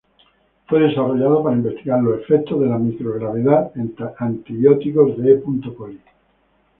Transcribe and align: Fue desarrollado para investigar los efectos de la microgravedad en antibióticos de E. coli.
Fue 0.67 0.79
desarrollado 0.79 1.43
para 1.43 1.55
investigar 1.57 2.01
los 2.01 2.21
efectos 2.21 2.59
de 2.59 2.65
la 2.65 2.79
microgravedad 2.79 3.71
en 3.77 3.95
antibióticos 4.17 5.15
de 5.19 5.33
E. 5.33 5.43
coli. 5.77 6.01